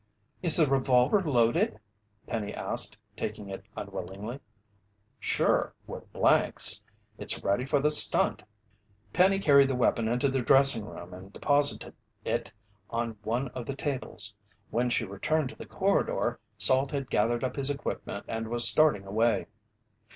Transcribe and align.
"Is 0.41 0.57
the 0.57 0.65
revolver 0.67 1.21
loaded?" 1.21 1.79
Penny 2.25 2.55
asked, 2.55 2.97
taking 3.15 3.49
it 3.49 3.63
unwillingly. 3.77 4.39
"Sure, 5.19 5.75
with 5.85 6.11
blanks. 6.11 6.81
It's 7.19 7.43
ready 7.43 7.65
for 7.67 7.79
the 7.79 7.91
stunt." 7.91 8.41
Penny 9.13 9.37
carried 9.37 9.67
the 9.69 9.75
weapon 9.75 10.07
into 10.07 10.27
the 10.27 10.41
dressing 10.41 10.85
room 10.85 11.13
and 11.13 11.31
deposited 11.31 11.93
it 12.25 12.51
on 12.89 13.19
one 13.21 13.49
of 13.49 13.67
the 13.67 13.75
tables. 13.75 14.33
When 14.71 14.89
she 14.89 15.05
returned 15.05 15.49
to 15.49 15.55
the 15.55 15.67
corridor, 15.67 16.39
Salt 16.57 16.89
had 16.89 17.11
gathered 17.11 17.43
up 17.43 17.55
his 17.55 17.69
equipment 17.69 18.25
and 18.27 18.47
was 18.47 18.67
starting 18.67 19.05
away. 19.05 19.45